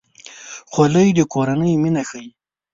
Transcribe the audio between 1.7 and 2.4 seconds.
مینه ښيي.